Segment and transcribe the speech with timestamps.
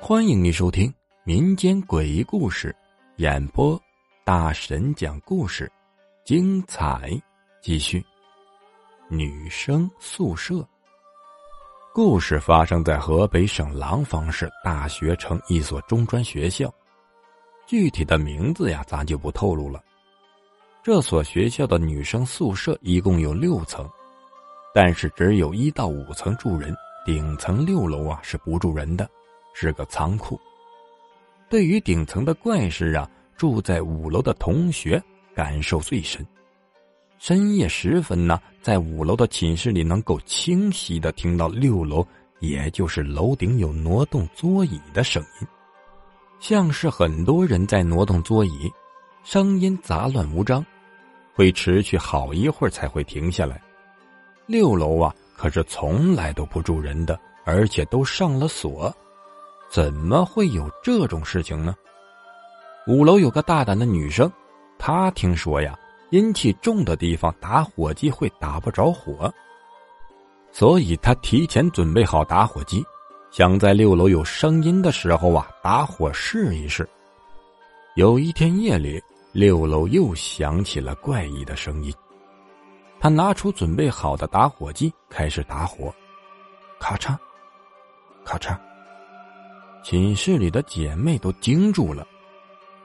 [0.00, 0.90] 欢迎你收听
[1.24, 2.74] 民间诡异故事
[3.16, 3.78] 演播，
[4.24, 5.70] 大神讲故事，
[6.24, 7.10] 精彩
[7.60, 8.02] 继续。
[9.08, 10.66] 女生宿舍
[11.92, 16.72] 故事发生在河北省廊坊市大学城一所中专学校，
[17.66, 19.82] 具体的名字呀，咱就不透露了。
[20.82, 23.86] 这所学校的女生宿舍一共有六层，
[24.74, 29.08] 但是只有一到五层住人，顶层六楼啊是不住人的，
[29.54, 30.38] 是个仓库。
[31.48, 35.02] 对于顶层的怪事啊，住在五楼的同学
[35.34, 36.24] 感受最深。
[37.18, 42.06] 深夜时分呢，在五楼的寝室里能够清晰的听到六楼，
[42.38, 45.48] 也就是楼顶有挪动桌椅的声音，
[46.38, 48.70] 像是很多人在挪动桌椅，
[49.24, 50.64] 声音杂乱无章，
[51.34, 53.60] 会持续好一会儿才会停下来。
[54.48, 58.92] 六楼啊，可是从来都不住人的，而且都上了锁，
[59.70, 61.76] 怎么会有这种事情呢？
[62.86, 64.32] 五楼有个大胆的女生，
[64.78, 65.78] 她听说呀。
[66.10, 69.30] 阴气重的地方，打火机会打不着火，
[70.50, 72.82] 所以他提前准备好打火机，
[73.30, 76.88] 想在六楼有声音的时候啊打火试一试。
[77.94, 78.98] 有一天夜里，
[79.32, 81.92] 六楼又响起了怪异的声音，
[83.00, 85.94] 他拿出准备好的打火机开始打火，
[86.80, 87.16] 咔嚓，
[88.24, 88.58] 咔嚓，
[89.84, 92.06] 寝室里的姐妹都惊住了，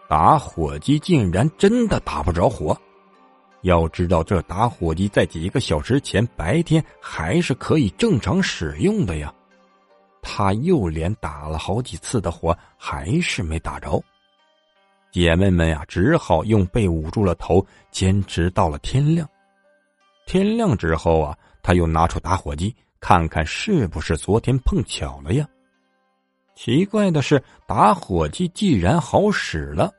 [0.08, 2.78] 打火机竟然真的打不着火。
[3.62, 9.34] 要知道，这打火机在几个小时前白天还是可以正常使用的呀。
[10.22, 14.02] 他又连打了好几次的火，还是没打着。
[15.12, 19.28] 姐妹们呀，只好用被捂住了头，坚持到了天亮。
[20.26, 25.48] 天亮之后啊，他又拿出打火机，看看是不是昨天碰巧了呀。
[26.56, 29.92] 奇怪的是，打火机既然好使了，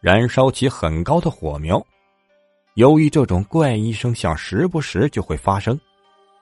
[0.00, 1.84] 燃烧起很高的火苗。
[2.74, 5.78] 由于这种怪异声响时不时就会发生，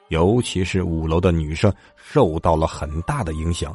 [0.09, 3.75] 尤其是五楼的女生受到了很大的影响。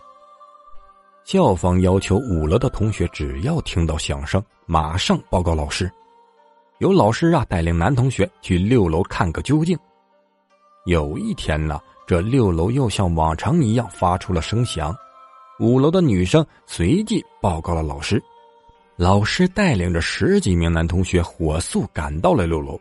[1.23, 5.89] 校方要求五楼的同学只要听到响声，马上报告老师。
[6.79, 9.78] 有老师啊带领男同学去六楼看个究竟。
[10.85, 14.95] 有一天呢，这六楼又像往常一样发出了声响，
[15.59, 18.22] 五楼的女生随即报告了老师。
[18.95, 22.79] 老师带领着十几名男同学火速赶到了六楼，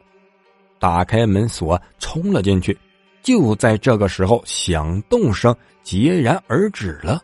[0.78, 2.78] 打开门锁冲了进去。
[3.20, 7.20] 就在这个时候，响动声截然而止了。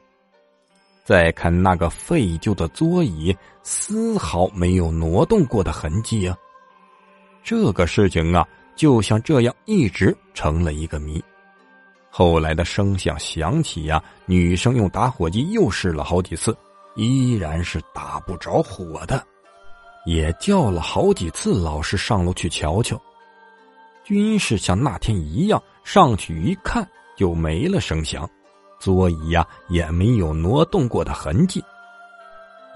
[1.05, 6.37] 再看那个废旧的桌椅，丝毫没有挪动过的痕迹啊！
[7.44, 8.44] 这个事情啊，
[8.75, 11.22] 就像这样一直成了一个谜。
[12.10, 16.56] 后来的声响响起呀，女生用打火机又试了好几次。
[16.97, 19.21] 依然是打不着火的，
[20.06, 22.97] 也叫了好几次老师上楼去瞧瞧，
[24.04, 28.31] 均是像那天一样，上去一看就没了声响，
[28.78, 31.60] 桌椅呀也没有挪动过的痕迹。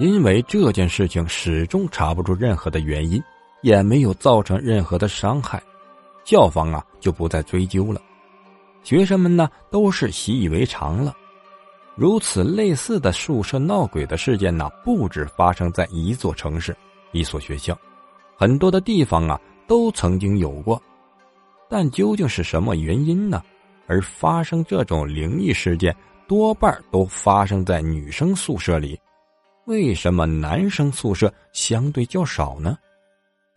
[0.00, 3.22] 因为这件事情始终查不出任何的原因，
[3.62, 5.62] 也没有造成任何的伤害，
[6.24, 8.00] 校方啊就不再追究了，
[8.82, 11.14] 学生们呢都是习以为常了。
[11.94, 16.76] 如此类似的宿舍闹鬼的事件呢，不止发生在一座城市、
[17.10, 17.76] 一所学校，
[18.36, 20.80] 很多的地方啊都曾经有过。
[21.68, 23.42] 但究竟是什么原因呢？
[23.88, 25.94] 而发生这种灵异事件
[26.26, 28.98] 多半都发生在女生宿舍里，
[29.64, 32.78] 为什么男生宿舍相对较少呢？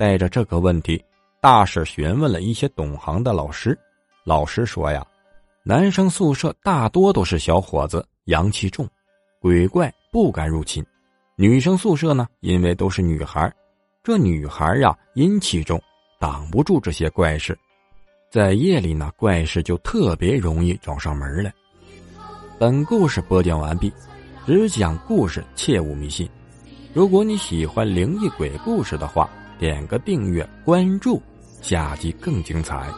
[0.02, 1.00] 带着这个问题，
[1.40, 3.78] 大婶询问了一些懂行的老师，
[4.24, 5.06] 老师说呀，
[5.62, 8.04] 男生宿舍大多都是小伙子。
[8.24, 8.90] 阳气重，
[9.40, 10.84] 鬼怪不敢入侵。
[11.36, 13.54] 女生宿舍呢，因为都是女孩，
[14.04, 15.80] 这女孩呀阴气重，
[16.20, 17.56] 挡不住这些怪事。
[18.32, 21.54] 在夜里呢，怪事就特别容易找上门来。
[22.58, 23.94] 本故事播讲完毕，
[24.48, 26.28] 只讲故事，切勿迷信。
[26.92, 29.30] 如果你喜欢灵异鬼故事的话，
[29.62, 31.22] 点个订阅关注，
[31.62, 32.92] 下集更精彩。